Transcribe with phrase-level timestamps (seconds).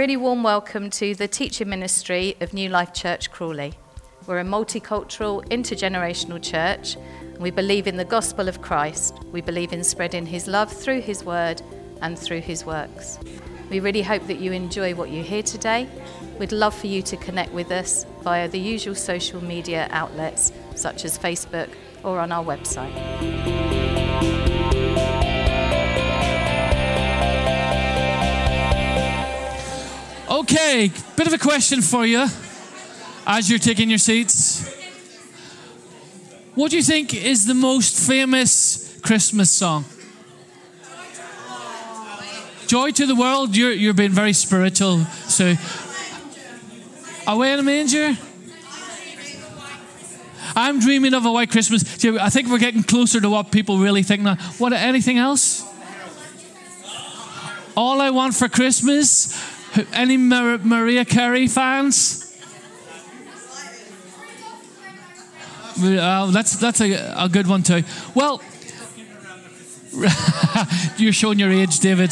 [0.00, 3.74] really warm welcome to the teaching ministry of New Life Church Crawley.
[4.26, 9.22] We're a multicultural, intergenerational church, and we believe in the gospel of Christ.
[9.30, 11.60] We believe in spreading his love through his word
[12.00, 13.18] and through his works.
[13.68, 15.86] We really hope that you enjoy what you hear today.
[16.38, 21.04] We'd love for you to connect with us via the usual social media outlets such
[21.04, 21.68] as Facebook
[22.02, 23.59] or on our website.
[30.40, 32.26] Okay, bit of a question for you
[33.26, 34.66] as you're taking your seats.
[36.54, 39.84] What do you think is the most famous Christmas song?
[42.66, 43.54] Joy to the world.
[43.54, 45.04] You're you're being very spiritual.
[45.28, 45.56] So,
[47.26, 48.16] away in a manger.
[50.56, 51.82] I'm dreaming of a white Christmas.
[51.82, 54.36] See, I think we're getting closer to what people really think now.
[54.56, 54.72] What?
[54.72, 55.66] Anything else?
[57.76, 59.59] All I want for Christmas.
[59.92, 62.26] Any Mar- Mariah Carey fans?
[65.82, 67.82] Uh, that's that's a, a good one too.
[68.14, 68.42] Well,
[70.96, 72.10] you're showing your age, David.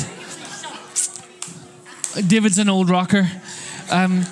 [2.26, 3.28] David's an old rocker.
[3.90, 4.24] Um,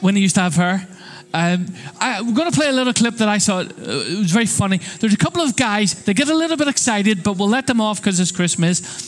[0.00, 0.86] when he used to have her.
[1.34, 1.66] Um,
[2.00, 3.60] I, we're going to play a little clip that I saw.
[3.60, 4.78] It was very funny.
[5.00, 6.04] There's a couple of guys.
[6.04, 9.05] They get a little bit excited, but we'll let them off because it's Christmas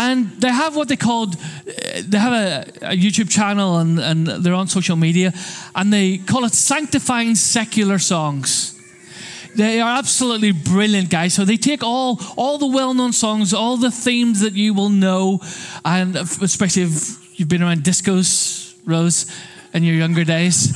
[0.00, 1.36] and they have what they called
[2.08, 5.32] they have a, a, youtube channel and, and they're on social media
[5.74, 8.76] and they call it sanctifying secular songs.
[9.56, 11.34] They are absolutely brilliant guys.
[11.34, 15.40] So they take all all the well-known songs all the themes that you will know
[15.84, 19.26] and especially if you've been around discos rose
[19.74, 20.72] in your younger days.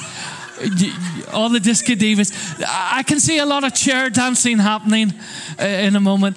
[1.32, 2.30] All the disco divas.
[2.64, 5.12] I can see a lot of chair dancing happening
[5.60, 6.36] uh, in a moment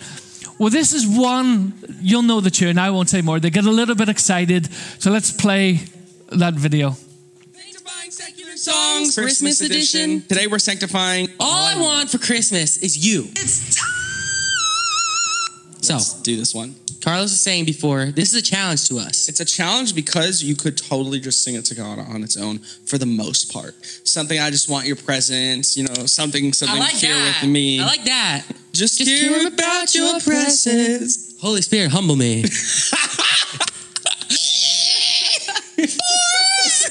[0.60, 3.40] well, this is one, you'll know the tune, I won't say more.
[3.40, 5.80] They get a little bit excited, so let's play
[6.32, 6.96] that video.
[8.56, 10.22] Songs, Christmas, edition.
[10.24, 11.30] Today we're sanctifying.
[11.40, 13.26] All I want for Christmas is you.
[13.30, 14.08] It's time.
[15.82, 16.76] So, Let's do this one.
[17.02, 19.30] Carlos was saying before, this is a challenge to us.
[19.30, 22.60] It's a challenge because you could totally just sing it to God on its own
[22.60, 23.76] for the most part.
[24.04, 27.42] Something I just want your presence, you know, something something like here that.
[27.42, 27.80] with me.
[27.80, 28.44] I like that.
[28.78, 31.34] Just, Just hear hear about your presence.
[31.42, 32.44] Holy Spirit, humble me.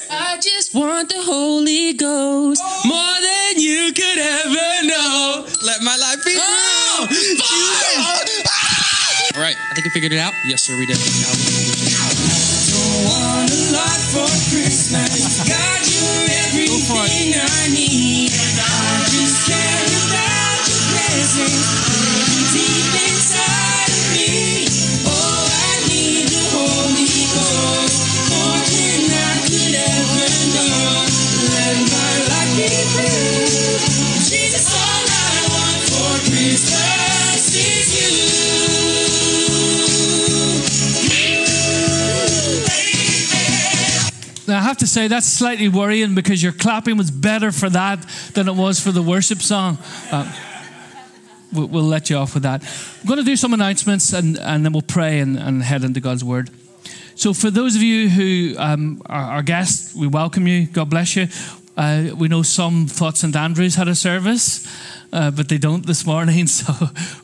[0.09, 5.45] I just want the Holy Ghost more than you could ever know.
[5.63, 7.37] Let my life be Oh, real.
[9.35, 9.55] All right.
[9.55, 10.33] I think we figured it out.
[10.45, 10.97] Yes, sir, we did.
[16.67, 17.11] Go for it.
[17.11, 18.06] Jesus,
[44.67, 48.55] have to say, that's slightly worrying because your clapping was better for that than it
[48.55, 49.77] was for the worship song.
[50.11, 50.29] Uh,
[51.53, 52.61] we'll, let you off with that.
[53.01, 56.01] I'm going to do some announcements and, and then we'll pray and, and head into
[56.01, 56.49] God's Word.
[57.15, 60.67] So, for those of you who um, are our guests, we welcome you.
[60.67, 61.27] God bless you.
[61.77, 64.67] Uh, we know some thought St Andrews had a service,
[65.11, 66.47] uh, but they don't this morning.
[66.57, 66.73] So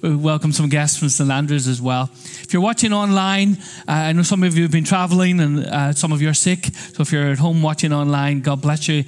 [0.02, 2.10] we welcome some guests from St Andrews as well.
[2.14, 3.58] If you're watching online,
[3.88, 6.36] uh, I know some of you have been traveling and uh, some of you are
[6.36, 6.66] sick.
[6.94, 9.04] So if you're at home watching online, God bless you.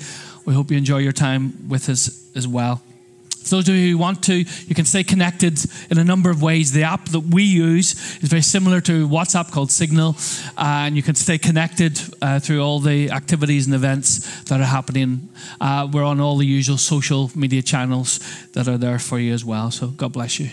[0.46, 2.81] We hope you enjoy your time with us as well.
[3.45, 5.59] For those of you who want to, you can stay connected
[5.91, 6.72] in a number of ways.
[6.72, 10.16] The app that we use is very similar to WhatsApp called Signal,
[10.57, 14.66] uh, and you can stay connected uh, through all the activities and events that are
[14.66, 15.29] happening.
[15.61, 18.20] Uh, we're on all the usual social media channels
[18.53, 19.70] that are there for you as well.
[19.70, 20.49] So God bless you.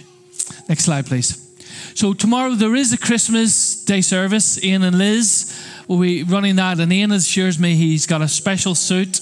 [0.69, 1.49] Next slide, please.
[1.94, 4.62] So tomorrow there is a Christmas Day service.
[4.62, 5.58] Ian and Liz
[5.88, 9.20] will be running that, and Ian assures me he's got a special suit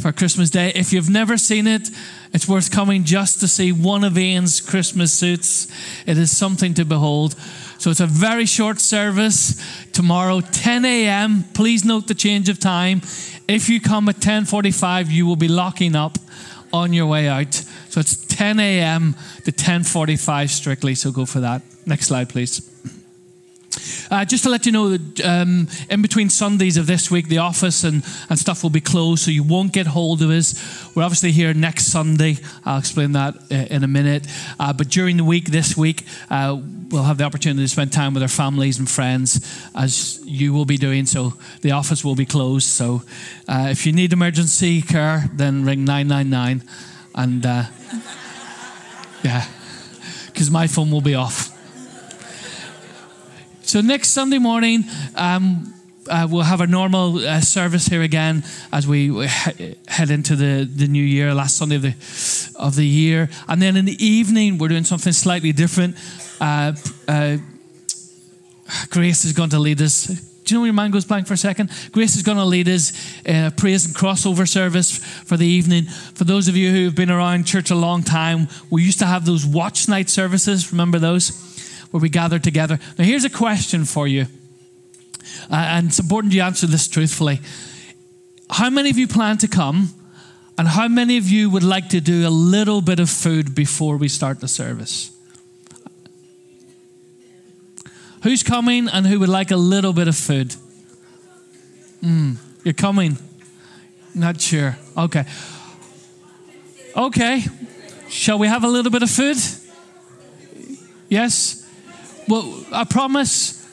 [0.00, 0.72] for Christmas Day.
[0.74, 1.90] If you've never seen it,
[2.32, 5.66] it's worth coming just to see one of Ian's Christmas suits.
[6.06, 7.34] It is something to behold.
[7.78, 9.60] So it's a very short service
[9.92, 11.44] tomorrow, 10 a.m.
[11.54, 13.02] Please note the change of time.
[13.46, 16.18] If you come at 10:45, you will be locking up
[16.72, 17.54] on your way out.
[17.88, 19.14] So it's 10 a.m.
[19.44, 20.94] to 10:45 strictly.
[20.94, 21.62] So go for that.
[21.86, 22.77] Next slide, please.
[24.10, 27.38] Uh, just to let you know that um, in between Sundays of this week, the
[27.38, 30.54] office and, and stuff will be closed, so you won't get hold of us.
[30.94, 32.38] We're obviously here next Sunday.
[32.64, 34.26] I'll explain that uh, in a minute.
[34.58, 36.58] Uh, but during the week, this week, uh,
[36.90, 40.64] we'll have the opportunity to spend time with our families and friends, as you will
[40.64, 41.06] be doing.
[41.06, 42.68] So the office will be closed.
[42.68, 43.02] So
[43.46, 46.68] uh, if you need emergency care, then ring 999.
[47.14, 47.64] And uh,
[49.22, 49.46] yeah,
[50.26, 51.57] because my phone will be off.
[53.68, 54.84] So next Sunday morning,
[55.14, 55.74] um,
[56.08, 58.42] uh, we'll have a normal uh, service here again
[58.72, 61.94] as we he- head into the, the new year, last Sunday of the
[62.56, 65.96] of the year, and then in the evening we're doing something slightly different.
[66.40, 66.72] Uh,
[67.06, 67.36] uh,
[68.88, 70.06] Grace is going to lead us.
[70.06, 71.70] Do you know your mind goes blank for a second?
[71.92, 72.94] Grace is going to lead us
[73.26, 75.84] a praise and crossover service for the evening.
[76.14, 79.06] For those of you who have been around church a long time, we used to
[79.06, 80.72] have those watch night services.
[80.72, 81.44] Remember those?
[81.90, 82.78] Where we gather together.
[82.98, 84.26] Now, here's a question for you.
[85.50, 87.40] Uh, and it's important you answer this truthfully.
[88.50, 89.94] How many of you plan to come?
[90.58, 93.96] And how many of you would like to do a little bit of food before
[93.96, 95.12] we start the service?
[98.24, 100.54] Who's coming and who would like a little bit of food?
[102.02, 103.16] Mm, you're coming?
[104.14, 104.76] Not sure.
[104.96, 105.24] Okay.
[106.96, 107.44] Okay.
[108.08, 109.36] Shall we have a little bit of food?
[111.08, 111.67] Yes?
[112.28, 113.66] Well, I promise.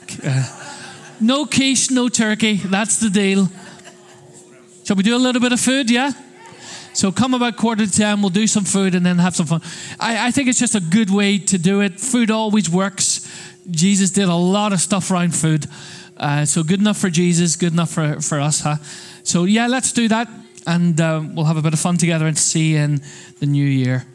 [1.20, 2.56] No quiche, no turkey.
[2.56, 3.50] That's the deal.
[4.86, 5.90] Shall we do a little bit of food?
[5.90, 6.12] Yeah?
[6.94, 9.62] So come about quarter to ten, we'll do some food and then have some fun.
[10.00, 12.00] I, I think it's just a good way to do it.
[12.00, 13.28] Food always works.
[13.70, 15.66] Jesus did a lot of stuff around food.
[16.16, 18.78] Uh, so good enough for Jesus, good enough for, for us, huh?
[19.24, 20.30] So yeah, let's do that.
[20.66, 23.02] And uh, we'll have a bit of fun together and see you in
[23.40, 24.06] the new year.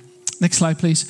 [0.40, 1.04] Next slide, please.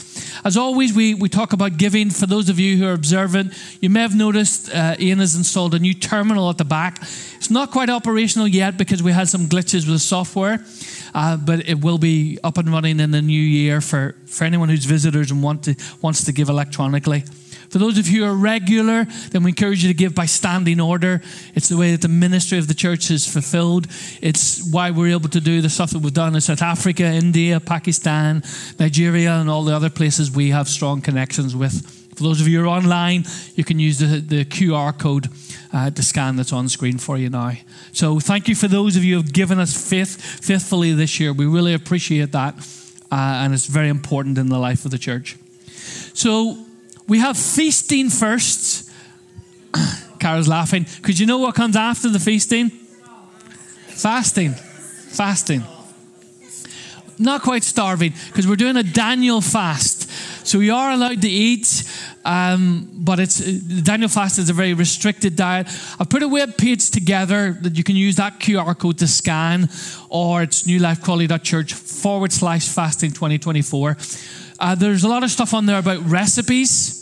[0.44, 2.10] As always, we, we talk about giving.
[2.10, 5.72] For those of you who are observant, you may have noticed uh, Ian has installed
[5.72, 6.98] a new terminal at the back.
[7.36, 10.64] It's not quite operational yet because we had some glitches with the software,
[11.14, 14.68] uh, but it will be up and running in the new year for, for anyone
[14.68, 17.22] who's visitors and want to, wants to give electronically.
[17.70, 20.80] For those of you who are regular, then we encourage you to give by standing
[20.80, 21.22] order.
[21.54, 23.86] It's the way that the ministry of the church is fulfilled.
[24.20, 27.60] It's why we're able to do the stuff that we've done in South Africa, India,
[27.60, 28.42] Pakistan,
[28.80, 31.88] Nigeria, and all the other places we have strong connections with.
[32.16, 33.24] For those of you who are online,
[33.54, 35.28] you can use the, the QR code
[35.72, 37.52] uh, to scan that's on screen for you now.
[37.92, 41.32] So thank you for those of you who have given us faith faithfully this year.
[41.32, 42.56] We really appreciate that,
[43.12, 45.36] uh, and it's very important in the life of the church.
[46.14, 46.66] So
[47.10, 48.88] we have feasting first.
[50.20, 52.70] Carol's laughing because you know what comes after the feasting?
[53.88, 54.52] Fasting.
[54.52, 55.64] Fasting.
[57.18, 60.08] Not quite starving because we're doing a Daniel fast.
[60.46, 61.82] So we are allowed to eat,
[62.24, 63.38] um, but it's
[63.82, 65.66] Daniel fast is a very restricted diet.
[65.98, 69.68] I've put a web page together that you can use that QR code to scan,
[70.08, 73.96] or it's newlifecrawley.church forward slash fasting 2024.
[74.60, 76.99] Uh, there's a lot of stuff on there about recipes.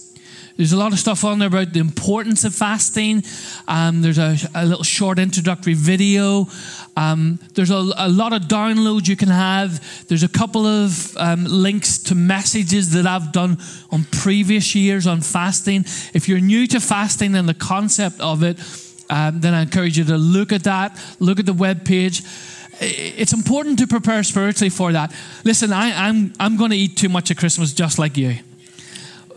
[0.58, 3.22] There's a lot of stuff on there about the importance of fasting.
[3.68, 6.48] Um, there's a, a, little short introductory video.
[6.96, 10.08] Um, there's a, a, lot of downloads you can have.
[10.08, 13.58] There's a couple of um, links to messages that I've done
[13.92, 15.84] on previous years on fasting.
[16.12, 18.58] If you're new to fasting and the concept of it,
[19.10, 22.24] um, then I encourage you to look at that, look at the web page
[22.80, 25.12] it's important to prepare spiritually for that.
[25.42, 28.38] Listen, I, I'm, I'm going to eat too much at Christmas just like you.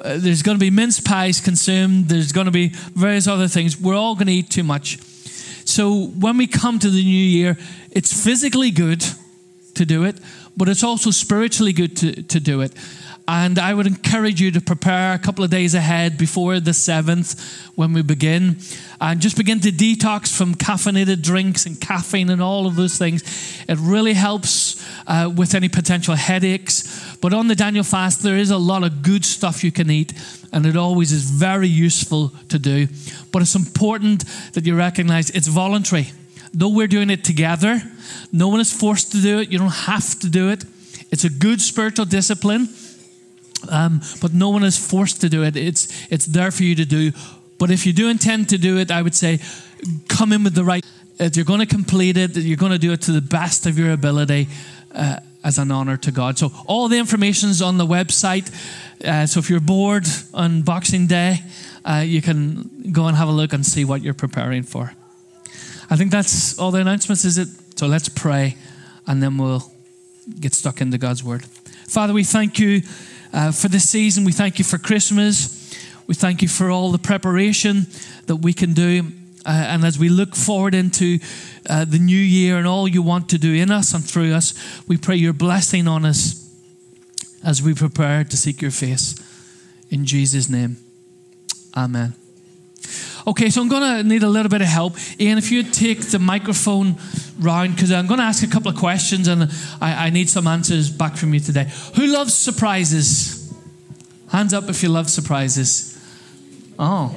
[0.04, 2.08] Uh, there's going to be mince pies consumed.
[2.10, 3.80] There's going to be various other things.
[3.80, 5.00] We're all going to eat too much.
[5.66, 7.58] So when we come to the new year,
[7.92, 9.06] it's physically good
[9.76, 10.20] to do it,
[10.58, 12.74] but it's also spiritually good to, to do it.
[13.28, 17.70] And I would encourage you to prepare a couple of days ahead before the 7th
[17.76, 18.58] when we begin.
[19.00, 23.24] And just begin to detox from caffeinated drinks and caffeine and all of those things.
[23.70, 27.16] It really helps uh, with any potential headaches.
[27.22, 30.14] But on the Daniel fast, there is a lot of good stuff you can eat.
[30.52, 32.88] And it always is very useful to do.
[33.32, 36.12] But it's important that you recognize it's voluntary.
[36.54, 37.82] Though we're doing it together,
[38.32, 39.52] no one is forced to do it.
[39.52, 40.66] You don't have to do it.
[41.12, 42.70] It's a good spiritual discipline.
[43.70, 45.56] Um, but no one is forced to do it.
[45.56, 47.12] It's, it's there for you to do.
[47.60, 49.40] But if you do intend to do it, I would say
[50.08, 50.86] come in with the right.
[51.20, 53.78] If you're going to complete it, you're going to do it to the best of
[53.78, 54.48] your ability
[54.96, 56.40] uh, as an honor to God.
[56.40, 58.52] So all the information is on the website.
[59.06, 61.40] Uh, so if you're bored on Boxing Day,
[61.86, 64.94] uh, you can go and have a look and see what you're preparing for.
[65.92, 67.50] I think that's all the announcements, is it?
[67.76, 68.56] So let's pray
[69.08, 69.70] and then we'll
[70.40, 71.44] get stuck into God's Word.
[71.44, 72.82] Father, we thank you
[73.34, 74.24] uh, for this season.
[74.24, 75.76] We thank you for Christmas.
[76.08, 77.88] We thank you for all the preparation
[78.28, 79.08] that we can do.
[79.46, 81.20] Uh, and as we look forward into
[81.70, 84.54] uh, the new year and all you want to do in us and through us,
[84.88, 86.38] we pray your blessing on us
[87.44, 89.16] as we prepare to seek your face.
[89.90, 90.78] In Jesus' name,
[91.76, 92.21] amen.
[93.28, 94.96] Okay, so I'm going to need a little bit of help.
[95.20, 96.96] Ian, if you'd take the microphone
[97.40, 100.48] round, because I'm going to ask a couple of questions and I, I need some
[100.48, 101.72] answers back from you today.
[101.96, 103.54] Who loves surprises?
[104.30, 105.98] Hands up if you love surprises.
[106.80, 107.10] Oh.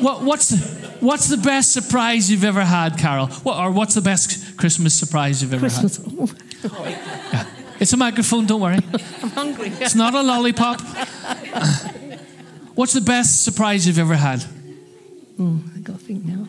[0.00, 0.56] What, what's, the,
[1.00, 3.26] what's the best surprise you've ever had, Carol?
[3.26, 5.98] What, or what's the best Christmas surprise you've ever Christmas.
[5.98, 6.34] had?
[6.62, 7.46] Yeah.
[7.80, 8.78] It's a microphone, don't worry.
[9.22, 9.68] I'm hungry.
[9.80, 10.80] It's not a lollipop.
[12.74, 14.44] What's the best surprise you've ever had?
[15.38, 16.46] Oh, I got to think now.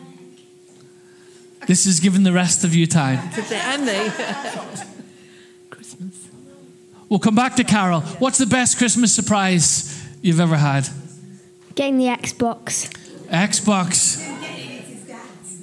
[1.66, 3.30] This is giving the rest of you time.
[3.34, 4.10] Today and they.
[5.70, 6.28] Christmas.
[7.08, 8.00] We'll come back to Carol.
[8.00, 10.88] What's the best Christmas surprise you've ever had?
[11.74, 12.88] Getting the Xbox.
[13.28, 14.22] Xbox.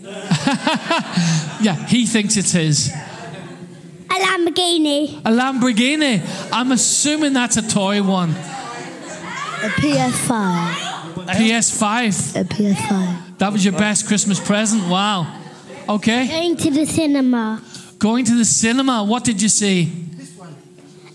[1.62, 2.89] yeah, he thinks it's his.
[2.89, 5.20] A Lamborghini.
[5.20, 6.50] A Lamborghini.
[6.51, 8.32] I'm assuming that's a toy one.
[8.32, 10.93] A PS5.
[11.27, 12.42] PS5.
[12.42, 13.38] A PS5.
[13.38, 14.88] That was your best Christmas present.
[14.88, 15.42] Wow.
[15.88, 16.27] Okay.
[16.27, 17.62] Going to the cinema.
[18.00, 19.03] Going to the cinema.
[19.03, 19.92] What did you see?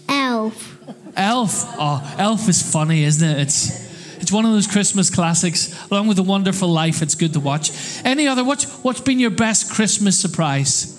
[0.08, 0.78] Elf.
[1.16, 1.64] Elf.
[1.78, 3.40] Oh, Elf is funny, isn't it?
[3.40, 3.88] It's
[4.20, 5.74] it's one of those Christmas classics.
[5.90, 7.70] Along with The Wonderful Life, it's good to watch.
[8.04, 8.44] Any other?
[8.44, 10.94] What's what's been your best Christmas surprise?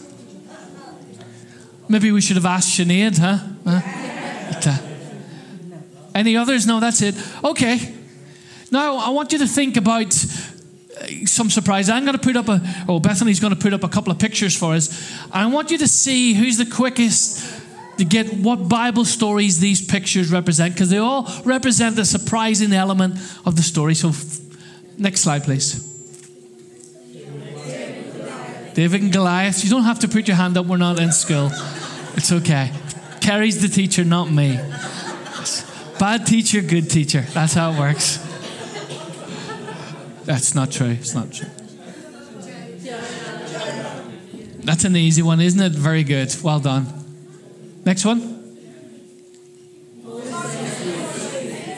[1.87, 3.39] Maybe we should have asked Sinead, huh?
[3.65, 3.81] huh?
[4.69, 4.77] Uh,
[6.13, 6.67] any others?
[6.67, 7.15] No, that's it.
[7.43, 7.95] Okay.
[8.71, 11.89] Now I want you to think about uh, some surprise.
[11.89, 12.61] I'm going to put up a.
[12.88, 15.11] Oh, Bethany's going to put up a couple of pictures for us.
[15.31, 17.43] I want you to see who's the quickest
[17.97, 23.15] to get what Bible stories these pictures represent, because they all represent the surprising element
[23.45, 23.93] of the story.
[23.93, 24.11] So,
[24.97, 25.85] next slide, please.
[28.73, 29.63] David and Goliath.
[29.63, 30.65] You don't have to put your hand up.
[30.65, 31.49] We're not in school.
[32.15, 32.71] It's okay.
[33.19, 34.57] Kerry's the teacher, not me.
[35.99, 37.21] Bad teacher, good teacher.
[37.33, 38.28] That's how it works.
[40.29, 40.91] That's not true.
[40.91, 41.50] It's not true.
[44.59, 45.71] That's an easy one, isn't it?
[45.71, 46.31] Very good.
[46.43, 46.86] Well done.
[47.83, 48.38] Next one.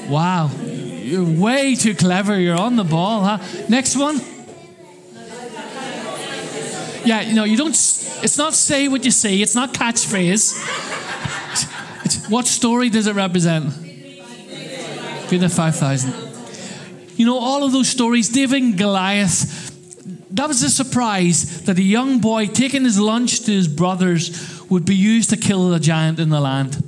[0.10, 0.51] Wow.
[0.51, 2.38] You're way too clever.
[2.38, 3.38] You're on the ball, huh?
[3.70, 4.20] Next one.
[7.05, 10.60] Yeah, you know, you don't, it's not say what you see, it's not catchphrase.
[12.29, 13.72] What story does it represent?
[15.29, 16.30] Feed the 5,000.
[17.15, 19.70] You know, all of those stories, David and Goliath,
[20.32, 24.86] that was a surprise that a young boy taking his lunch to his brothers would
[24.86, 26.82] be used to kill a giant in the land.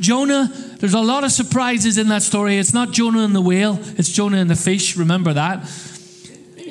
[0.00, 2.58] Jonah, there's a lot of surprises in that story.
[2.58, 4.96] It's not Jonah and the whale, it's Jonah and the fish.
[4.96, 5.70] Remember that.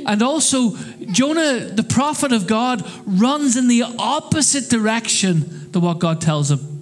[0.05, 0.75] And also,
[1.11, 6.74] Jonah, the prophet of God, runs in the opposite direction to what God tells him.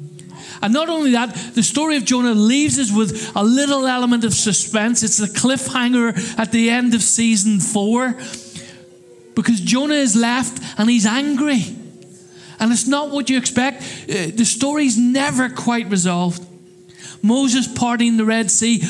[0.63, 4.33] And not only that, the story of Jonah leaves us with a little element of
[4.33, 5.03] suspense.
[5.03, 8.13] It's the cliffhanger at the end of season four
[9.35, 11.63] because Jonah is left and he's angry.
[12.61, 13.81] And it's not what you expect.
[13.81, 16.41] Uh, The story's never quite resolved.
[17.21, 18.81] Moses parting the Red Sea.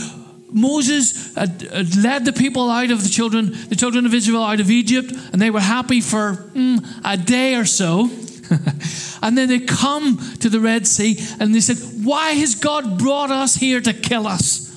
[0.51, 4.69] Moses had, led the people out of the children, the children of Israel out of
[4.69, 8.11] Egypt, and they were happy for mm, a day or so.
[9.21, 13.31] and then they come to the Red Sea and they said, Why has God brought
[13.31, 14.71] us here to kill us?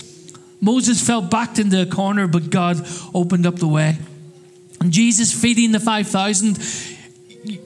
[0.61, 3.99] Moses fell back into a corner, but God opened up the way.
[4.81, 6.59] And Jesus feeding the 5,000,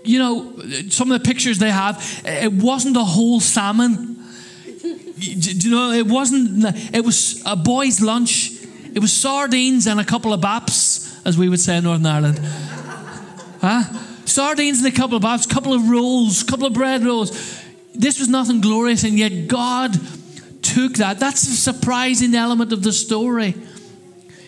[0.05, 0.53] you know,
[0.89, 4.17] some of the pictures they have, it wasn't a whole salmon.
[5.19, 6.65] Do you know, it wasn't,
[6.95, 8.53] it was a boy's lunch.
[8.95, 12.39] It was sardines and a couple of baps, as we would say in Northern Ireland.
[13.61, 13.83] Huh?
[14.31, 17.31] Sardines and a couple of a couple of rolls, couple of bread rolls.
[17.95, 19.93] This was nothing glorious, and yet God
[20.63, 21.19] took that.
[21.19, 23.55] That's a surprising element of the story.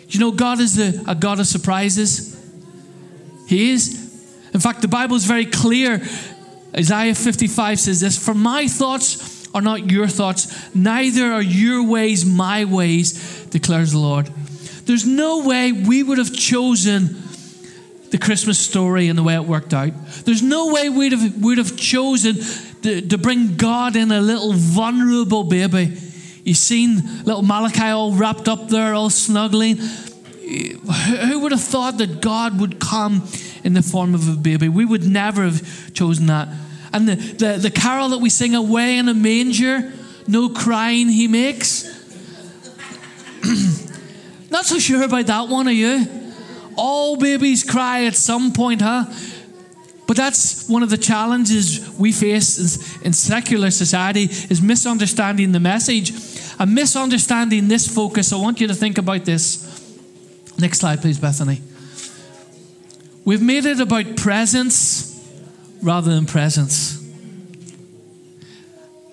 [0.08, 2.38] You know, God is a, a God of surprises.
[3.48, 3.98] He is.
[4.54, 6.02] In fact, the Bible is very clear.
[6.76, 12.24] Isaiah 55 says this For my thoughts are not your thoughts, neither are your ways
[12.24, 14.30] my ways, declares the Lord.
[14.84, 17.21] There's no way we would have chosen
[18.12, 19.90] the Christmas story and the way it worked out.
[20.26, 22.36] There's no way we'd have, would have chosen
[22.82, 25.96] to, to bring God in a little vulnerable baby.
[26.44, 29.78] You've seen little Malachi all wrapped up there, all snuggling.
[29.78, 33.26] Who would have thought that God would come
[33.64, 34.68] in the form of a baby?
[34.68, 36.48] We would never have chosen that.
[36.92, 39.90] And the, the, the carol that we sing, Away in a Manger,
[40.28, 41.84] no crying he makes.
[44.50, 46.21] Not so sure about that one, are you?
[46.76, 49.06] All babies cry at some point, huh?
[50.06, 56.12] But that's one of the challenges we face in secular society is misunderstanding the message
[56.58, 58.32] and misunderstanding this focus.
[58.32, 59.68] I want you to think about this.
[60.58, 61.62] Next slide, please, Bethany.
[63.24, 65.08] We've made it about presence
[65.80, 66.98] rather than presence.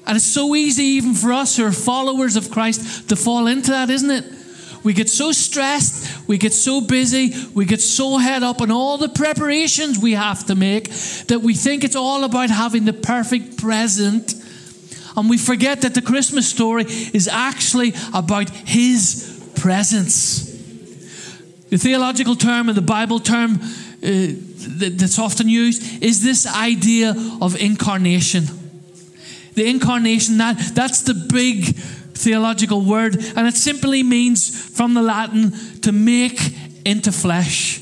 [0.06, 3.70] And it's so easy, even for us who are followers of Christ, to fall into
[3.70, 4.26] that, isn't it?
[4.84, 9.00] We get so stressed, we get so busy, we get so head up on all
[9.00, 10.88] the preparations we have to make
[11.26, 14.36] that we think it's all about having the perfect present.
[15.18, 20.46] And we forget that the Christmas story is actually about His presence.
[21.72, 24.28] The theological term and the Bible term uh,
[24.78, 28.44] that's often used is this idea of incarnation.
[29.56, 31.76] The incarnation, that, that's the big
[32.20, 36.40] theological word, and it simply means from the Latin to make
[36.86, 37.82] into flesh.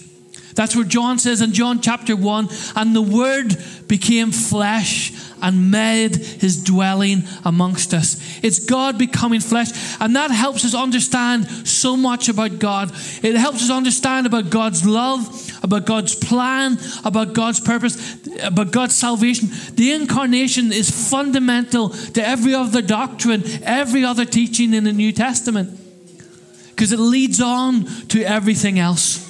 [0.56, 3.56] That's where John says in John chapter 1 and the Word
[3.88, 8.18] became flesh and made his dwelling amongst us.
[8.44, 12.92] It's God becoming flesh, and that helps us understand so much about God.
[13.24, 18.96] It helps us understand about God's love, about God's plan, about God's purpose, about God's
[18.96, 19.50] salvation.
[19.76, 25.80] The incarnation is fundamental to every other doctrine, every other teaching in the New Testament,
[26.70, 29.26] because it leads on to everything else.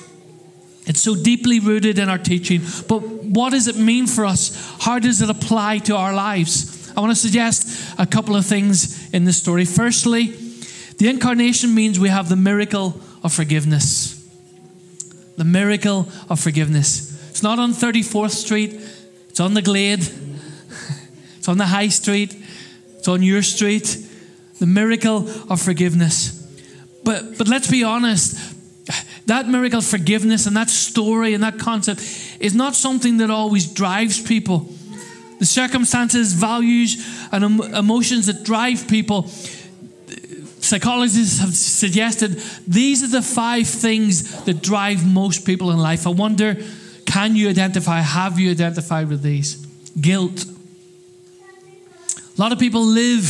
[0.86, 2.62] It's so deeply rooted in our teaching.
[2.88, 4.56] But what does it mean for us?
[4.88, 6.94] How does it apply to our lives?
[6.96, 9.65] I want to suggest a couple of things in this story.
[9.65, 10.27] Firstly,
[10.98, 14.25] the incarnation means we have the miracle of forgiveness.
[15.36, 17.29] The miracle of forgiveness.
[17.29, 18.79] It's not on 34th Street,
[19.27, 20.00] it's on the Glade,
[21.38, 22.34] it's on the High Street,
[22.96, 24.08] it's on your street.
[24.60, 26.32] The miracle of forgiveness.
[27.03, 28.56] But, but let's be honest,
[29.25, 32.00] that miracle of forgiveness and that story and that concept
[32.39, 34.72] is not something that always drives people.
[35.39, 39.27] The circumstances, values, and emotions that drive people,
[40.60, 46.08] psychologists have suggested these are the five things that drive most people in life.
[46.08, 46.58] I wonder
[47.06, 49.56] can you identify, have you identified with these?
[50.00, 50.45] Guilt.
[50.45, 53.23] A lot of people live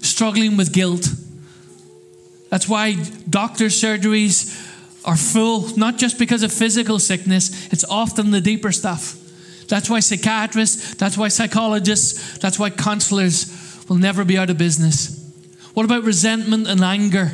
[0.00, 1.08] struggling with guilt.
[2.48, 2.94] That's why
[3.28, 4.54] doctor surgeries
[5.04, 9.18] are full, not just because of physical sickness, it's often the deeper stuff.
[9.68, 15.20] That's why psychiatrists, that's why psychologists, that's why counselors will never be out of business.
[15.74, 17.32] What about resentment and anger?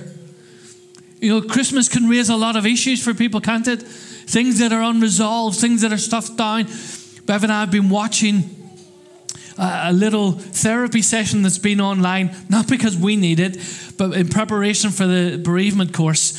[1.21, 3.83] You know, Christmas can raise a lot of issues for people, can't it?
[3.83, 6.65] Things that are unresolved, things that are stuffed down.
[7.27, 8.57] Bev and I have been watching
[9.59, 13.59] a little therapy session that's been online, not because we need it,
[13.99, 16.33] but in preparation for the bereavement course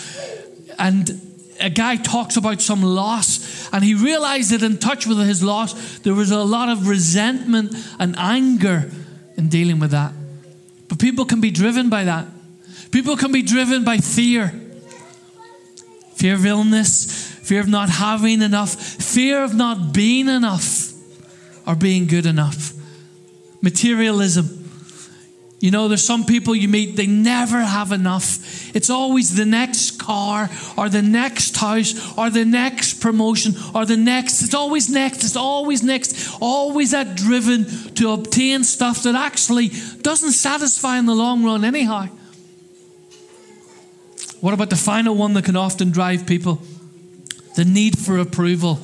[0.80, 1.31] and
[1.62, 6.00] a guy talks about some loss, and he realized that in touch with his loss,
[6.00, 8.90] there was a lot of resentment and anger
[9.38, 10.14] in dealing with that.
[10.88, 12.28] But people can be driven by that.
[12.92, 14.54] People can be driven by fear
[16.16, 20.94] fear of illness, fear of not having enough, fear of not being enough
[21.66, 22.74] or being good enough,
[23.60, 24.62] materialism
[25.62, 28.24] you know, there's some people you meet, they never have enough.
[28.74, 33.98] It's always the next car or the next house or the next promotion or the
[33.98, 34.42] next.
[34.42, 35.24] It's always next.
[35.24, 36.38] It's always next.
[36.42, 39.70] Always that driven to obtain stuff that actually
[40.02, 42.08] doesn't satisfy in the long run, anyhow.
[44.40, 46.62] What about the final one that can often drive people?
[47.56, 48.80] The need for approval.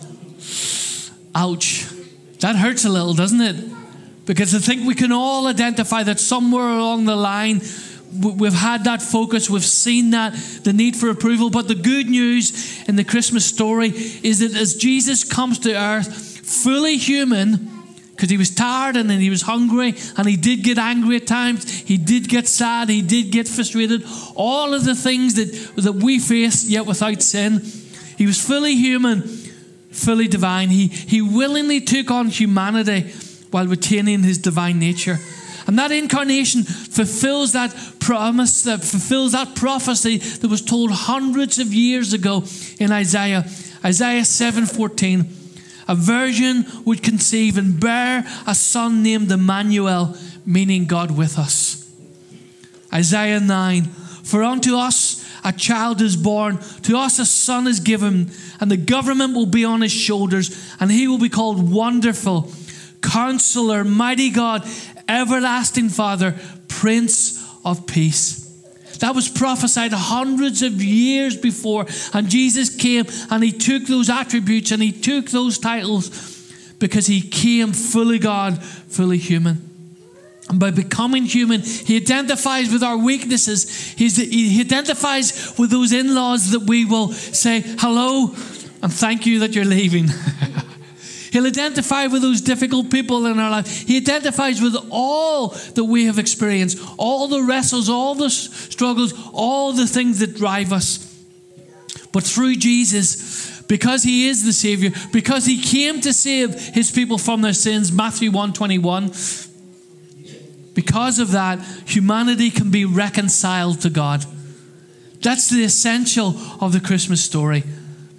[1.33, 1.87] Ouch.
[2.39, 3.55] That hurts a little, doesn't it?
[4.25, 7.61] Because I think we can all identify that somewhere along the line,
[8.13, 11.49] we've had that focus, we've seen that, the need for approval.
[11.49, 16.07] But the good news in the Christmas story is that as Jesus comes to earth,
[16.47, 17.71] fully human,
[18.11, 21.27] because he was tired and then he was hungry and he did get angry at
[21.27, 24.03] times, he did get sad, he did get frustrated,
[24.35, 27.61] all of the things that, that we face yet without sin.
[28.17, 29.21] He was fully human,
[29.91, 30.69] fully divine.
[30.69, 33.11] He, he willingly took on humanity
[33.51, 35.19] while retaining his divine nature.
[35.67, 41.73] And that incarnation fulfills that promise, that fulfills that prophecy that was told hundreds of
[41.73, 42.45] years ago
[42.79, 43.45] in Isaiah.
[43.83, 45.27] Isaiah 7:14.
[45.89, 51.85] A virgin would conceive and bear a son named Emmanuel, meaning God with us.
[52.93, 53.85] Isaiah 9.
[54.23, 58.77] For unto us a child is born, to us a son is given, and the
[58.77, 62.51] government will be on his shoulders, and he will be called Wonderful
[63.01, 64.67] Counselor, Mighty God,
[65.07, 66.35] Everlasting Father,
[66.67, 68.45] Prince of Peace.
[68.99, 71.85] That was prophesied hundreds of years before.
[72.13, 76.09] And Jesus came and he took those attributes and he took those titles
[76.79, 79.63] because he came fully God, fully human.
[80.49, 83.69] And by becoming human, he identifies with our weaknesses.
[83.91, 88.33] He's, he identifies with those in laws that we will say hello
[88.81, 90.07] and thank you that you're leaving.
[91.31, 93.87] He'll identify with those difficult people in our life.
[93.87, 99.73] He identifies with all that we have experienced, all the wrestles, all the struggles, all
[99.73, 101.03] the things that drive us.
[102.11, 107.17] But through Jesus, because he is the Savior, because he came to save his people
[107.17, 109.11] from their sins, Matthew 121,
[110.73, 114.25] because of that, humanity can be reconciled to God.
[115.21, 117.63] That's the essential of the Christmas story.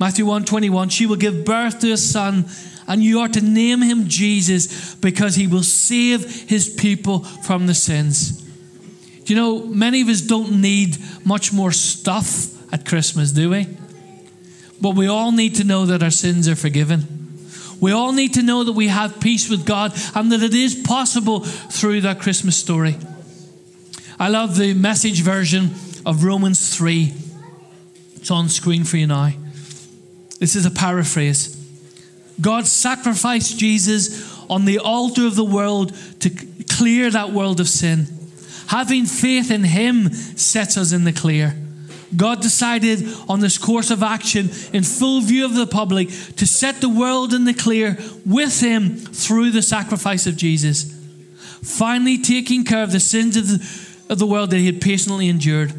[0.01, 2.47] Matthew 121, she will give birth to a son,
[2.89, 7.75] and you are to name him Jesus because he will save his people from the
[7.75, 8.45] sins.
[9.27, 13.67] You know, many of us don't need much more stuff at Christmas, do we?
[14.81, 17.07] But we all need to know that our sins are forgiven.
[17.79, 20.75] We all need to know that we have peace with God and that it is
[20.75, 22.97] possible through that Christmas story.
[24.19, 25.75] I love the message version
[26.07, 27.13] of Romans 3.
[28.17, 29.33] It's on screen for you now.
[30.41, 31.58] This is a paraphrase.
[32.41, 38.07] God sacrificed Jesus on the altar of the world to clear that world of sin.
[38.69, 41.57] Having faith in Him sets us in the clear.
[42.17, 46.81] God decided on this course of action in full view of the public to set
[46.81, 50.95] the world in the clear with Him through the sacrifice of Jesus,
[51.63, 55.29] finally taking care of the sins of the, of the world that He had patiently
[55.29, 55.73] endured.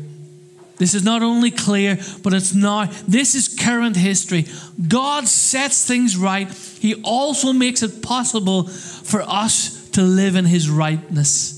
[0.80, 4.46] This is not only clear, but it's now, this is current history.
[4.88, 6.50] God sets things right.
[6.80, 11.58] He also makes it possible for us to live in His rightness.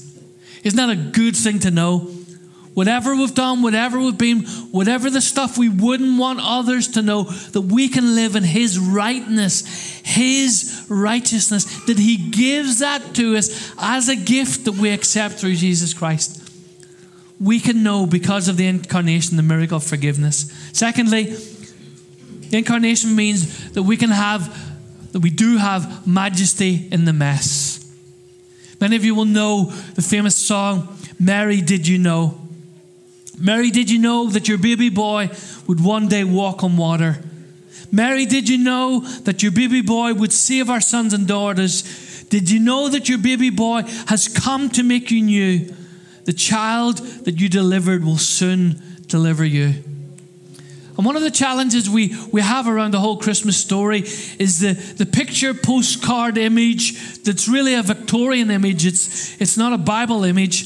[0.63, 1.99] Isn't that a good thing to know?
[2.73, 7.23] Whatever we've done, whatever we've been, whatever the stuff we wouldn't want others to know,
[7.23, 9.67] that we can live in His rightness,
[10.03, 15.55] His righteousness, that He gives that to us as a gift that we accept through
[15.55, 16.40] Jesus Christ.
[17.41, 20.53] We can know because of the incarnation, the miracle of forgiveness.
[20.73, 24.47] Secondly, the incarnation means that we can have,
[25.11, 27.79] that we do have majesty in the mess.
[28.79, 32.37] Many of you will know the famous song, Mary, Did You Know?
[33.39, 35.29] Mary, did you know that your baby boy
[35.65, 37.17] would one day walk on water?
[37.91, 42.23] Mary, did you know that your baby boy would save our sons and daughters?
[42.25, 45.75] Did you know that your baby boy has come to make you new?
[46.25, 49.83] The child that you delivered will soon deliver you.
[50.97, 54.73] And one of the challenges we, we have around the whole Christmas story is the,
[54.73, 58.85] the picture postcard image that's really a Victorian image.
[58.85, 60.65] It's, it's not a Bible image.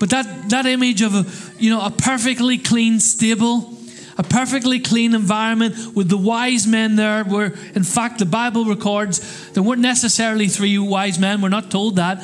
[0.00, 1.26] But that, that image of a,
[1.58, 3.76] you know, a perfectly clean stable,
[4.16, 9.50] a perfectly clean environment with the wise men there, where in fact the Bible records
[9.52, 12.22] there weren't necessarily three wise men, we're not told that.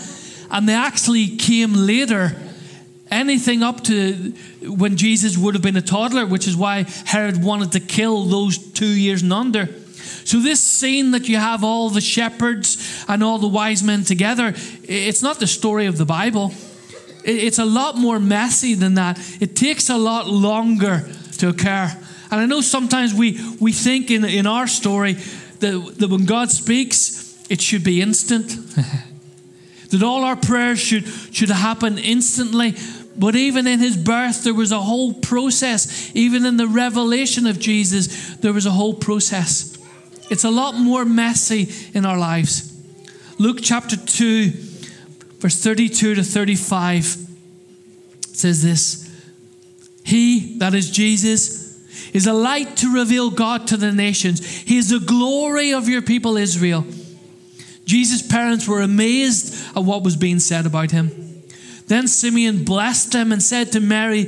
[0.50, 2.37] And they actually came later,
[3.11, 4.32] anything up to
[4.62, 8.58] when Jesus would have been a toddler, which is why Herod wanted to kill those
[8.58, 9.68] two years and under.
[10.24, 14.54] So, this scene that you have all the shepherds and all the wise men together,
[14.84, 16.52] it's not the story of the Bible.
[17.24, 19.18] It's a lot more messy than that.
[19.40, 21.08] It takes a lot longer
[21.38, 21.94] to occur.
[22.30, 25.14] And I know sometimes we, we think in, in our story
[25.61, 28.54] that, that when God speaks, it should be instant.
[29.90, 32.74] that all our prayers should, should happen instantly.
[33.16, 36.11] But even in his birth, there was a whole process.
[36.14, 39.77] Even in the revelation of Jesus, there was a whole process.
[40.31, 42.74] It's a lot more messy in our lives.
[43.38, 44.68] Luke chapter 2
[45.38, 47.05] verse 32 to 35
[48.33, 49.11] says this
[50.05, 51.68] He, that is Jesus,
[52.12, 54.44] is a light to reveal God to the nations.
[54.44, 56.85] He is the glory of your people, Israel.
[57.88, 61.42] Jesus' parents were amazed at what was being said about him.
[61.87, 64.24] Then Simeon blessed them and said to Mary,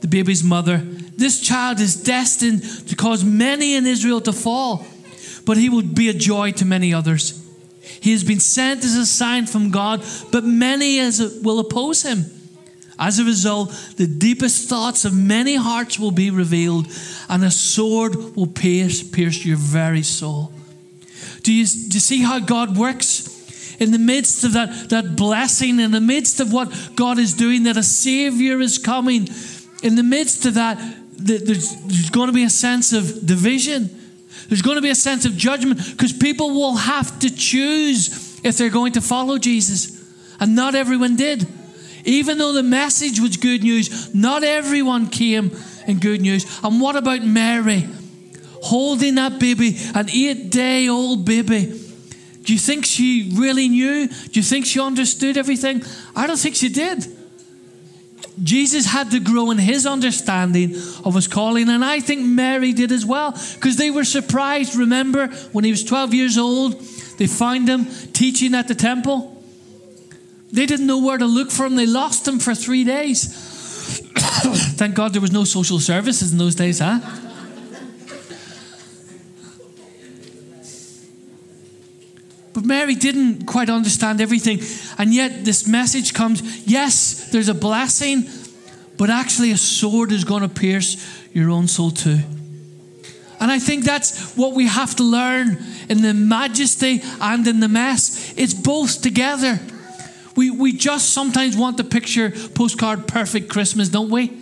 [0.00, 4.86] the baby's mother, This child is destined to cause many in Israel to fall,
[5.44, 7.44] but he will be a joy to many others.
[8.00, 12.24] He has been sent as a sign from God, but many as will oppose him.
[12.98, 16.88] As a result, the deepest thoughts of many hearts will be revealed,
[17.28, 20.52] and a sword will pierce, pierce your very soul.
[21.42, 23.36] Do you, do you see how God works?
[23.80, 27.62] In the midst of that, that blessing, in the midst of what God is doing,
[27.64, 29.28] that a Savior is coming,
[29.82, 30.78] in the midst of that,
[31.12, 33.90] there's, there's going to be a sense of division.
[34.48, 38.56] There's going to be a sense of judgment because people will have to choose if
[38.56, 39.96] they're going to follow Jesus.
[40.40, 41.46] And not everyone did.
[42.04, 45.50] Even though the message was good news, not everyone came
[45.86, 46.60] in good news.
[46.62, 47.88] And what about Mary?
[48.62, 51.84] Holding that baby, an eight day old baby.
[52.48, 54.08] Do you think she really knew?
[54.08, 55.82] Do you think she understood everything?
[56.16, 57.06] I don't think she did.
[58.42, 62.92] Jesus had to grow in his understanding of his calling, and I think Mary did
[62.92, 64.76] as well because they were surprised.
[64.76, 66.80] Remember when he was 12 years old,
[67.18, 69.42] they found him teaching at the temple?
[70.50, 73.26] They didn't know where to look for him, they lost him for three days.
[74.76, 77.00] Thank God there was no social services in those days, huh?
[82.68, 84.60] Mary didn't quite understand everything.
[84.98, 88.28] And yet, this message comes yes, there's a blessing,
[88.96, 90.96] but actually, a sword is going to pierce
[91.32, 92.18] your own soul too.
[93.40, 97.68] And I think that's what we have to learn in the majesty and in the
[97.68, 98.34] mess.
[98.36, 99.58] It's both together.
[100.36, 104.38] We, we just sometimes want the picture postcard perfect Christmas, don't we?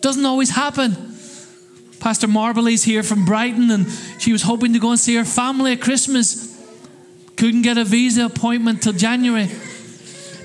[0.00, 0.92] Doesn't always happen.
[1.98, 3.86] Pastor Marbley's here from Brighton, and
[4.18, 6.45] she was hoping to go and see her family at Christmas.
[7.36, 9.50] Couldn't get a visa appointment till January.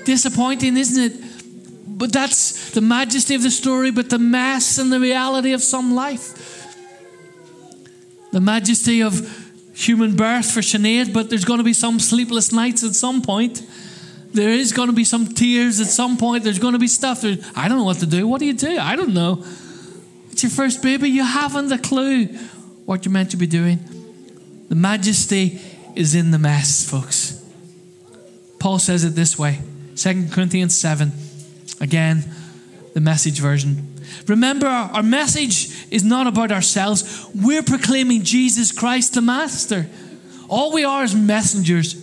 [0.04, 1.98] Disappointing, isn't it?
[1.98, 5.94] But that's the majesty of the story, but the mess and the reality of some
[5.94, 6.76] life.
[8.32, 9.14] The majesty of
[9.74, 13.62] human birth for Sinead, but there's going to be some sleepless nights at some point.
[14.32, 16.44] There is going to be some tears at some point.
[16.44, 17.20] There's going to be stuff.
[17.20, 18.26] There, I don't know what to do.
[18.26, 18.78] What do you do?
[18.78, 19.44] I don't know.
[20.30, 21.10] It's your first baby.
[21.10, 22.26] You haven't a clue
[22.86, 23.78] what you're meant to be doing.
[24.68, 25.60] The majesty
[25.94, 27.42] is in the mess, folks.
[28.58, 29.60] Paul says it this way
[29.96, 31.12] 2 Corinthians 7.
[31.80, 32.24] Again,
[32.94, 33.96] the message version.
[34.28, 37.28] Remember, our message is not about ourselves.
[37.34, 39.88] We're proclaiming Jesus Christ the Master.
[40.48, 41.96] All we are is messengers,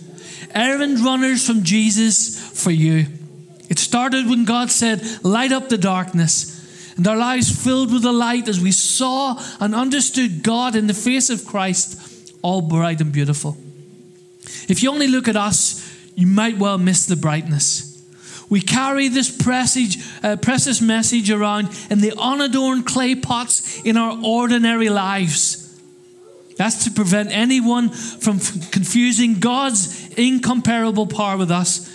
[0.54, 3.06] errand runners from Jesus for you.
[3.68, 6.58] It started when God said, Light up the darkness.
[6.96, 10.94] And our lives filled with the light as we saw and understood God in the
[10.94, 13.56] face of Christ, all bright and beautiful.
[14.70, 17.90] If you only look at us, you might well miss the brightness.
[18.48, 24.18] We carry this precious, uh, precious message around in the unadorned clay pots in our
[24.22, 25.80] ordinary lives.
[26.56, 31.88] That's to prevent anyone from confusing God's incomparable power with us.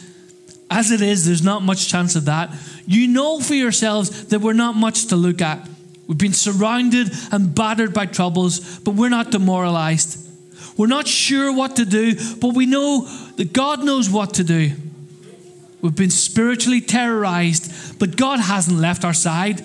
[0.72, 2.52] As it is, there's not much chance of that.
[2.88, 5.70] You know for yourselves that we're not much to look at.
[6.08, 10.25] We've been surrounded and battered by troubles, but we're not demoralized.
[10.78, 13.08] We're not sure what to do, but we know
[13.38, 14.72] that God knows what to do.
[15.82, 19.64] We've been spiritually terrorized, but God hasn't left our side.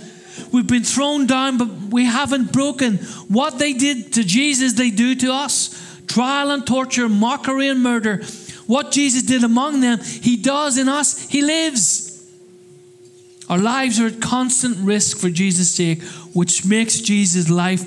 [0.52, 2.98] We've been thrown down, but we haven't broken.
[3.28, 8.22] What they did to Jesus, they do to us trial and torture, mockery and murder.
[8.66, 11.28] What Jesus did among them, He does in us.
[11.28, 12.08] He lives.
[13.48, 16.02] Our lives are at constant risk for Jesus' sake,
[16.34, 17.82] which makes Jesus' life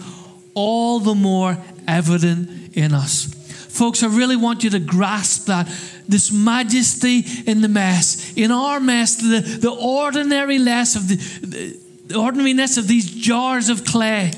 [0.53, 3.33] all the more evident in us.
[3.69, 5.67] Folks, I really want you to grasp that
[6.07, 11.15] this majesty in the mess, in our mess, the, the of the,
[12.05, 14.31] the ordinariness of these jars of clay.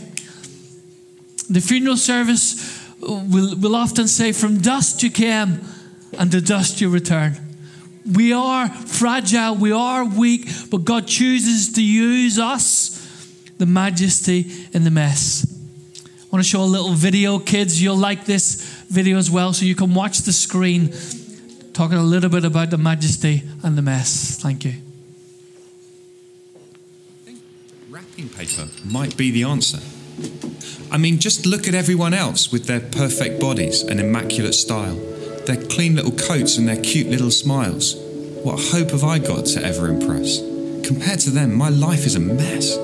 [1.49, 5.61] The funeral service will, will often say, From dust you came,
[6.17, 7.35] and to dust you return.
[8.09, 13.03] We are fragile, we are weak, but God chooses to use us,
[13.57, 15.54] the majesty in the mess.
[16.35, 17.81] I want to show a little video, kids.
[17.81, 18.55] You'll like this
[18.89, 20.93] video as well, so you can watch the screen
[21.71, 24.37] talking a little bit about the majesty and the mess.
[24.41, 24.73] Thank you.
[27.89, 29.79] Wrapping paper might be the answer.
[30.91, 34.95] I mean, just look at everyone else with their perfect bodies and immaculate style,
[35.45, 37.95] their clean little coats and their cute little smiles.
[38.43, 40.41] What hope have I got to ever impress?
[40.85, 42.75] Compared to them, my life is a mess.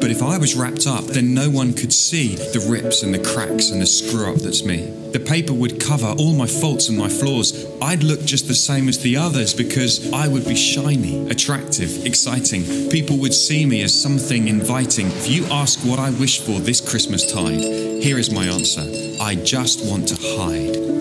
[0.00, 3.18] But if I was wrapped up, then no one could see the rips and the
[3.18, 4.90] cracks and the screw up that's me.
[5.12, 7.66] The paper would cover all my faults and my flaws.
[7.82, 12.90] I'd look just the same as the others because I would be shiny, attractive, exciting.
[12.90, 15.08] People would see me as something inviting.
[15.08, 17.60] If you ask what I wish for this Christmas tide,
[18.02, 18.82] here is my answer
[19.20, 20.99] I just want to hide.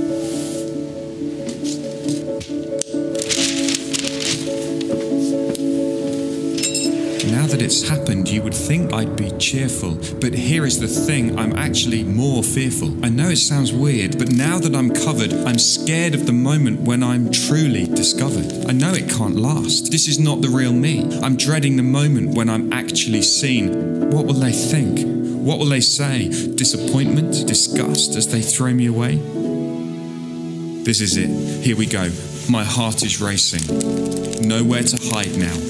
[7.70, 12.42] Happened, you would think I'd be cheerful, but here is the thing I'm actually more
[12.42, 13.06] fearful.
[13.06, 16.82] I know it sounds weird, but now that I'm covered, I'm scared of the moment
[16.82, 18.66] when I'm truly discovered.
[18.68, 19.92] I know it can't last.
[19.92, 21.08] This is not the real me.
[21.22, 24.10] I'm dreading the moment when I'm actually seen.
[24.10, 25.00] What will they think?
[25.46, 26.28] What will they say?
[26.56, 29.18] Disappointment, disgust as they throw me away?
[30.84, 31.30] This is it.
[31.64, 32.10] Here we go.
[32.50, 34.48] My heart is racing.
[34.48, 35.69] Nowhere to hide now.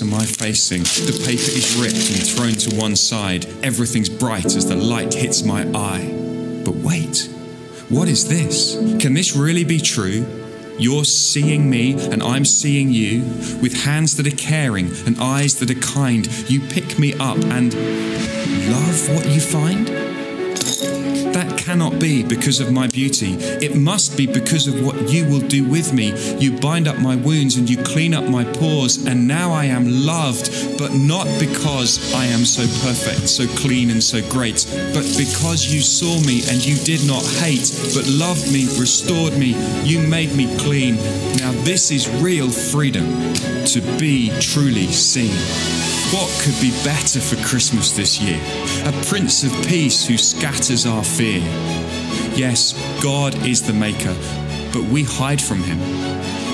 [0.00, 0.82] Am I facing?
[0.82, 3.44] The paper is ripped and thrown to one side.
[3.62, 6.06] Everything's bright as the light hits my eye.
[6.64, 7.28] But wait,
[7.88, 8.76] what is this?
[9.02, 10.24] Can this really be true?
[10.78, 13.22] You're seeing me and I'm seeing you.
[13.60, 17.74] With hands that are caring and eyes that are kind, you pick me up and
[17.74, 20.09] love what you find?
[21.70, 23.34] Cannot be because of my beauty.
[23.64, 26.12] It must be because of what you will do with me.
[26.40, 29.84] You bind up my wounds and you clean up my pores, and now I am
[30.04, 35.72] loved, but not because I am so perfect, so clean, and so great, but because
[35.72, 39.54] you saw me and you did not hate, but loved me, restored me,
[39.84, 40.96] you made me clean.
[41.36, 43.06] Now, this is real freedom
[43.66, 45.79] to be truly seen.
[46.12, 48.40] What could be better for Christmas this year?
[48.84, 51.38] A Prince of Peace who scatters our fear.
[52.34, 54.16] Yes, God is the Maker,
[54.72, 55.78] but we hide from Him.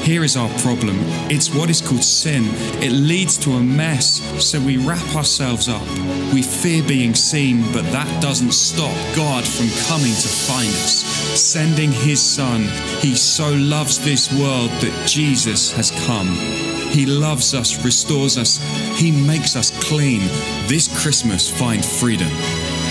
[0.02, 0.98] Here is our problem
[1.30, 2.44] it's what is called sin.
[2.82, 5.88] It leads to a mess, so we wrap ourselves up.
[6.34, 11.02] We fear being seen, but that doesn't stop God from coming to find us,
[11.40, 12.60] sending His Son.
[13.00, 16.65] He so loves this world that Jesus has come.
[16.96, 18.56] He loves us, restores us,
[18.98, 20.20] He makes us clean.
[20.66, 22.28] This Christmas, find freedom.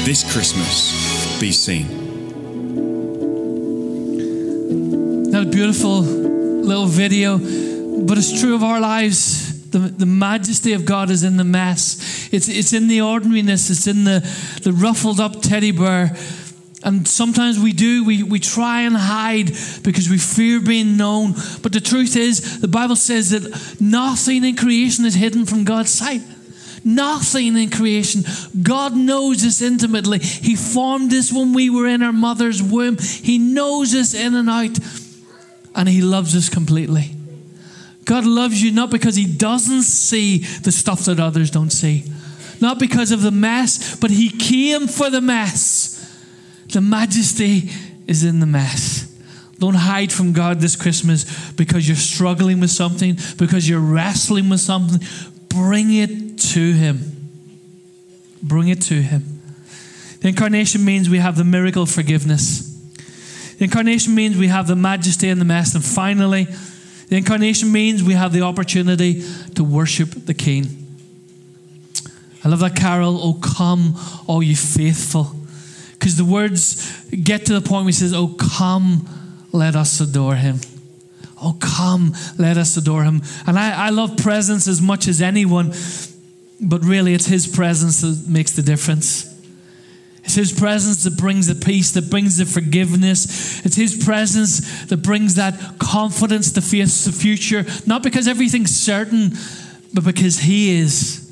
[0.03, 1.87] This Christmas, be seen.
[5.31, 7.39] That beautiful little video,
[8.05, 9.71] but it's true of our lives.
[9.71, 12.29] The, the majesty of God is in the mess.
[12.31, 13.71] It's, it's in the ordinariness.
[13.71, 14.19] It's in the,
[14.61, 16.15] the ruffled up teddy bear.
[16.85, 19.47] And sometimes we do, we, we try and hide
[19.83, 21.33] because we fear being known.
[21.63, 25.91] But the truth is, the Bible says that nothing in creation is hidden from God's
[25.91, 26.21] sight.
[26.83, 28.23] Nothing in creation.
[28.61, 30.19] God knows us intimately.
[30.19, 32.99] He formed us when we were in our mother's womb.
[32.99, 34.77] He knows us in and out
[35.73, 37.15] and He loves us completely.
[38.05, 42.03] God loves you not because He doesn't see the stuff that others don't see,
[42.61, 45.94] not because of the mess, but He came for the mess.
[46.69, 47.69] The majesty
[48.07, 49.11] is in the mess.
[49.59, 54.59] Don't hide from God this Christmas because you're struggling with something, because you're wrestling with
[54.59, 54.99] something.
[55.47, 57.29] Bring it to Him.
[58.43, 59.41] Bring it to Him.
[60.19, 62.71] The incarnation means we have the miracle of forgiveness.
[63.57, 65.75] The incarnation means we have the majesty in the mess.
[65.75, 66.47] And finally,
[67.07, 69.23] the incarnation means we have the opportunity
[69.55, 70.81] to worship the King.
[72.43, 73.95] I love that carol, Oh come,
[74.27, 75.33] all you faithful.
[76.05, 79.09] Because the words get to the point where he says, Oh come,
[79.51, 80.59] let us adore him.
[81.41, 83.23] Oh come, let us adore him.
[83.47, 85.73] And I, I love presents as much as anyone,
[86.61, 89.33] but really it's his presence that makes the difference.
[90.23, 93.63] It's His presence that brings the peace, that brings the forgiveness.
[93.63, 97.63] It's His presence that brings that confidence to face the future.
[97.85, 99.33] Not because everything's certain,
[99.93, 101.24] but because He is.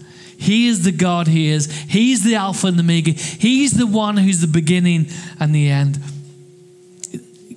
[0.43, 1.71] He is the God He is.
[1.71, 3.12] He's the Alpha and the Omega.
[3.12, 5.08] He's the one who's the beginning
[5.39, 5.99] and the end.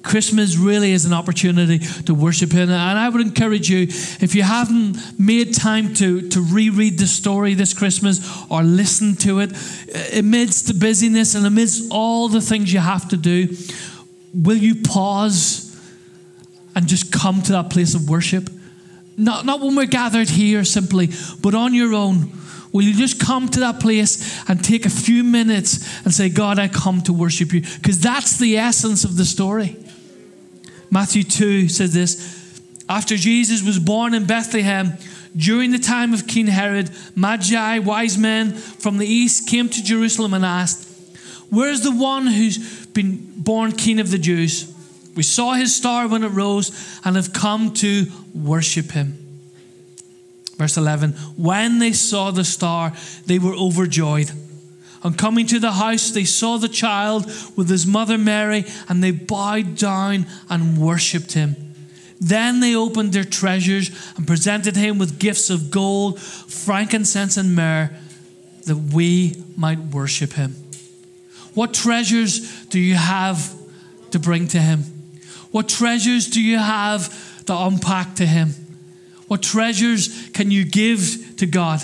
[0.05, 2.71] Christmas really is an opportunity to worship Him.
[2.71, 3.89] And I would encourage you,
[4.21, 9.41] if you haven't made time to, to reread the story this Christmas or listen to
[9.41, 13.49] it, uh, amidst the busyness and amidst all the things you have to do,
[14.33, 15.77] will you pause
[16.77, 18.49] and just come to that place of worship?
[19.17, 21.09] Not, not when we're gathered here simply,
[21.43, 22.31] but on your own.
[22.77, 26.59] Will you just come to that place and take a few minutes and say, God,
[26.59, 27.63] I come to worship you?
[27.63, 29.79] Because that's the essence of the story.
[30.91, 34.99] Matthew 2 says this After Jesus was born in Bethlehem,
[35.35, 40.35] during the time of King Herod, Magi, wise men from the east, came to Jerusalem
[40.35, 40.87] and asked,
[41.49, 44.71] Where's the one who's been born King of the Jews?
[45.15, 49.26] We saw his star when it rose and have come to worship him.
[50.57, 52.93] Verse 11 When they saw the star,
[53.27, 54.33] they were overjoyed.
[55.03, 59.13] On coming to the house, they saw the child with his mother Mary, and they
[59.13, 61.55] bowed down and worshipped him.
[62.19, 67.91] Then they opened their treasures and presented him with gifts of gold, frankincense, and myrrh,
[68.65, 70.57] that we might worship him.
[71.55, 73.55] What treasures do you have
[74.11, 74.81] to bring to him?
[75.53, 78.66] What treasures do you have to unpack to him?
[79.29, 81.83] What treasures can you give to God?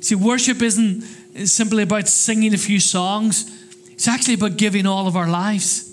[0.00, 1.02] See, worship isn't
[1.46, 3.50] simply about singing a few songs,
[3.92, 5.88] it's actually about giving all of our lives.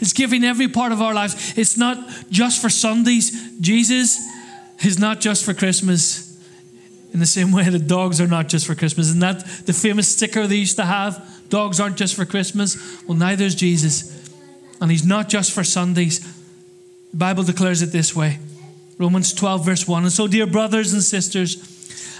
[0.00, 1.58] It's giving every part of our lives.
[1.58, 1.98] It's not
[2.30, 3.58] just for Sundays.
[3.60, 4.18] Jesus
[4.82, 6.26] is not just for Christmas.
[7.12, 9.08] In the same way that dogs are not just for Christmas.
[9.08, 11.22] Isn't that the famous sticker they used to have?
[11.50, 13.02] Dogs aren't just for Christmas.
[13.06, 14.30] Well, neither is Jesus.
[14.80, 16.20] And he's not just for Sundays.
[17.10, 18.38] The Bible declares it this way
[19.00, 20.02] Romans 12, verse 1.
[20.02, 21.56] And so, dear brothers and sisters,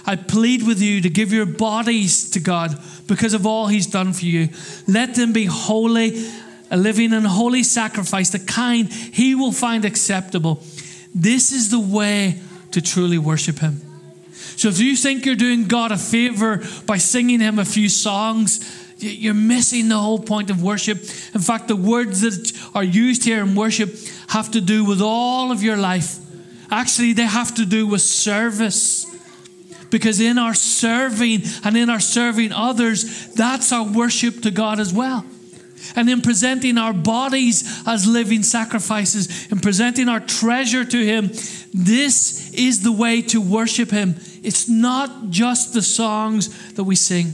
[0.03, 2.75] I plead with you to give your bodies to God
[3.05, 4.49] because of all He's done for you.
[4.87, 6.25] Let them be holy,
[6.71, 10.63] a living and holy sacrifice, the kind He will find acceptable.
[11.13, 12.39] This is the way
[12.71, 13.79] to truly worship Him.
[14.31, 18.59] So if you think you're doing God a favor by singing Him a few songs,
[18.97, 20.97] you're missing the whole point of worship.
[21.35, 23.95] In fact, the words that are used here in worship
[24.29, 26.20] have to do with all of your life.
[26.71, 29.05] Actually, they have to do with service.
[29.89, 34.93] Because in our serving and in our serving others, that's our worship to God as
[34.93, 35.25] well.
[35.95, 41.27] And in presenting our bodies as living sacrifices, in presenting our treasure to Him,
[41.73, 44.15] this is the way to worship Him.
[44.43, 47.33] It's not just the songs that we sing.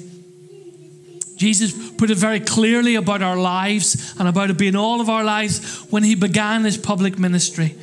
[1.36, 5.24] Jesus put it very clearly about our lives and about it being all of our
[5.24, 7.76] lives when he began his public ministry.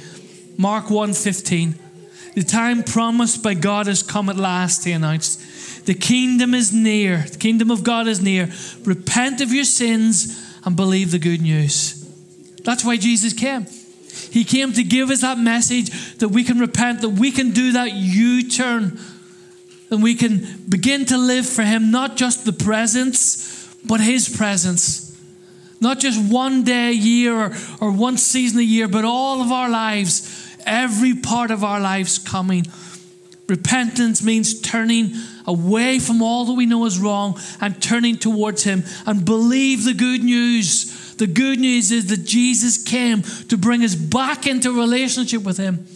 [0.56, 1.74] Mark 1:15.
[2.34, 5.86] The time promised by God has come at last, he announced.
[5.86, 7.26] The kingdom is near.
[7.30, 8.50] The kingdom of God is near.
[8.84, 12.04] Repent of your sins and believe the good news.
[12.64, 13.66] That's why Jesus came.
[14.30, 17.72] He came to give us that message that we can repent, that we can do
[17.72, 18.98] that U turn,
[19.90, 25.04] and we can begin to live for Him, not just the presents, but His presence.
[25.80, 29.52] Not just one day a year or, or one season a year, but all of
[29.52, 32.66] our lives, every part of our lives coming.
[33.46, 35.12] Repentance means turning
[35.46, 39.92] away from all that we know is wrong and turning towards Him and believe the
[39.92, 41.14] good news.
[41.16, 45.86] The good news is that Jesus came to bring us back into relationship with Him.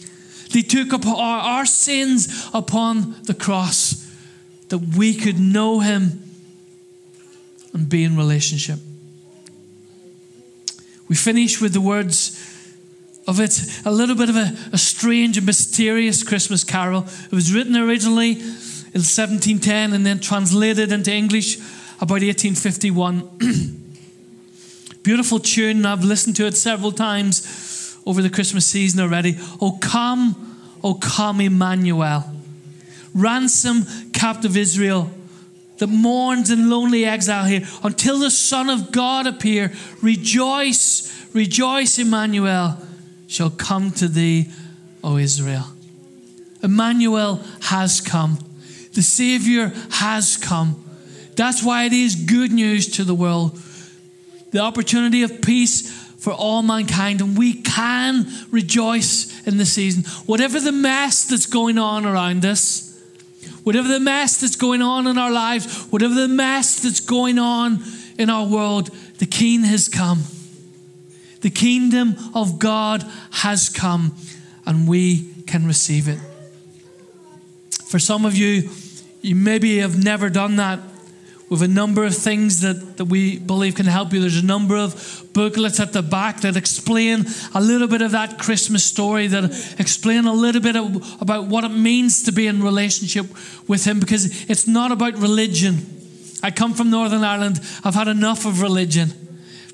[0.49, 4.07] He took up our, our sins upon the cross
[4.69, 6.23] that we could know Him
[7.73, 8.79] and be in relationship.
[11.07, 12.58] We finish with the words
[13.29, 17.05] of it, a little bit of a, a strange and mysterious Christmas carol.
[17.25, 21.57] It was written originally in 1710 and then translated into English
[22.01, 23.29] about 1851.
[25.03, 29.37] Beautiful tune, I've listened to it several times over the Christmas season already.
[29.61, 32.25] Oh, come, oh, come, Emmanuel.
[33.13, 35.11] Ransom captive Israel
[35.77, 39.71] that mourns in lonely exile here until the Son of God appear.
[40.01, 42.77] Rejoice, rejoice, Emmanuel
[43.29, 44.49] shall come to thee,
[45.03, 45.67] O Israel.
[46.61, 48.39] Emmanuel has come.
[48.93, 50.83] The Savior has come.
[51.35, 53.57] That's why it is good news to the world.
[54.51, 60.03] The opportunity of peace for all mankind, and we can rejoice in the season.
[60.25, 62.99] Whatever the mess that's going on around us,
[63.63, 67.83] whatever the mess that's going on in our lives, whatever the mess that's going on
[68.17, 70.23] in our world, the King has come.
[71.41, 74.15] The kingdom of God has come,
[74.65, 76.19] and we can receive it.
[77.85, 78.69] For some of you,
[79.21, 80.79] you maybe have never done that.
[81.49, 84.19] With a number of things that, that we believe can help you.
[84.19, 87.25] There's a number of booklets at the back that explain
[87.55, 89.45] a little bit of that Christmas story, that
[89.79, 93.25] explain a little bit of, about what it means to be in relationship
[93.67, 95.77] with Him, because it's not about religion.
[96.43, 99.09] I come from Northern Ireland, I've had enough of religion.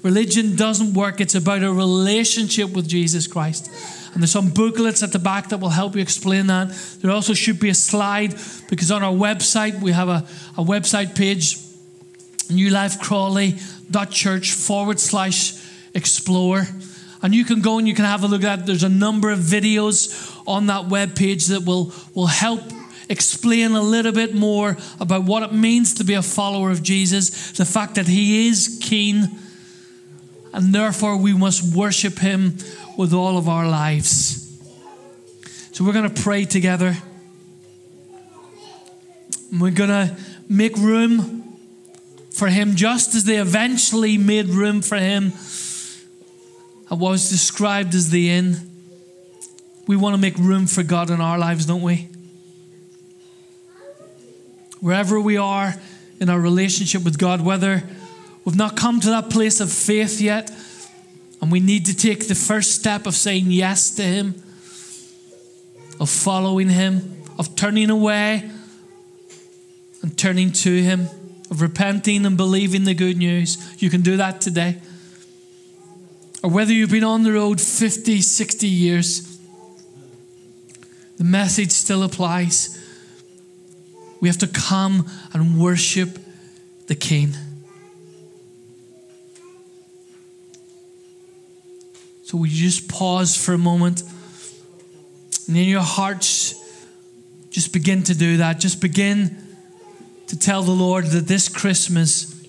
[0.06, 3.72] Religion doesn't work, it's about a relationship with Jesus Christ.
[4.14, 6.70] And there's some booklets at the back that will help you explain that.
[7.02, 8.36] There also should be a slide
[8.70, 10.24] because on our website we have a,
[10.58, 11.58] a website page,
[12.54, 15.54] newlifecrawley.church forward slash
[15.96, 16.68] explore.
[17.24, 18.68] And you can go and you can have a look at that.
[18.68, 22.62] There's a number of videos on that web page that will, will help
[23.10, 27.54] explain a little bit more about what it means to be a follower of Jesus,
[27.54, 29.40] the fact that He is keen,
[30.56, 32.58] and therefore we must worship Him
[32.98, 34.58] with all of our lives.
[35.74, 36.96] So we're going to pray together.
[39.52, 40.16] And we're going to
[40.48, 41.58] make room
[42.32, 45.34] for Him just as they eventually made room for Him
[46.90, 48.56] at what was described as the inn.
[49.88, 52.08] We want to make room for God in our lives, don't we?
[54.80, 55.74] Wherever we are
[56.22, 57.84] in our relationship with God, whether
[58.46, 60.52] we've not come to that place of faith yet,
[61.42, 64.42] and we need to take the first step of saying yes to Him,
[66.00, 68.50] of following Him, of turning away
[70.02, 71.10] and turning to Him,
[71.50, 73.58] of repenting and believing the good news.
[73.82, 74.78] You can do that today.
[76.44, 79.40] Or whether you've been on the road 50, 60 years,
[81.18, 82.80] the message still applies.
[84.20, 86.20] We have to come and worship
[86.88, 87.36] the King.
[92.36, 94.04] So will you just pause for a moment?
[95.48, 96.62] And in your hearts,
[97.50, 98.60] just begin to do that.
[98.60, 99.38] Just begin
[100.28, 102.46] to tell the Lord that this Christmas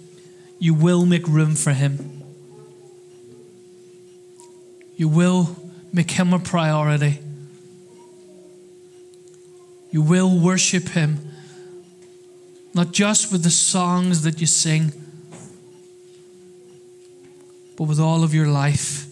[0.58, 2.20] you will make room for Him.
[4.96, 5.56] You will
[5.92, 7.20] make Him a priority.
[9.92, 11.20] You will worship Him,
[12.74, 14.92] not just with the songs that you sing,
[17.76, 19.05] but with all of your life.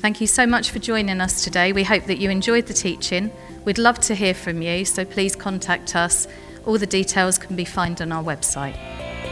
[0.00, 1.72] Thank you so much for joining us today.
[1.72, 3.32] We hope that you enjoyed the teaching.
[3.64, 6.28] We'd love to hear from you, so please contact us.
[6.66, 8.76] All the details can be found on our website.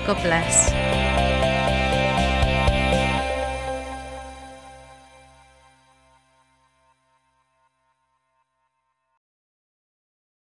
[0.06, 1.35] God bless.